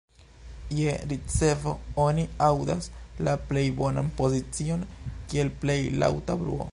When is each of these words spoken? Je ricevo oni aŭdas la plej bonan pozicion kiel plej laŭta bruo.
Je 0.77 0.93
ricevo 1.11 1.73
oni 2.05 2.23
aŭdas 2.47 2.89
la 3.27 3.35
plej 3.51 3.65
bonan 3.83 4.11
pozicion 4.23 4.87
kiel 5.35 5.57
plej 5.65 5.81
laŭta 6.05 6.43
bruo. 6.45 6.67